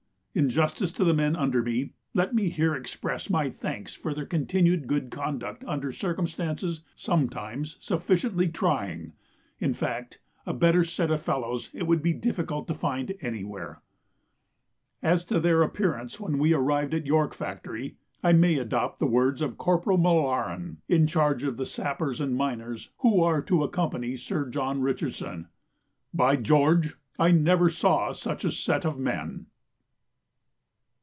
[0.33, 4.25] In justice to the men under me, let me here express my thanks for their
[4.25, 9.11] continued good conduct under circumstances sometimes sufficiently trying;
[9.59, 13.81] in fact, a better set of fellows it would be difficult to find anywhere.
[15.03, 19.41] As to their appearance when we arrived at York Factory, I may adopt the words
[19.41, 24.47] of Corporal M'Laren in charge of the Sappers and Miners who are to accompany Sir
[24.47, 25.47] John Richardson,
[26.13, 29.47] "By George, I never saw such a set of men."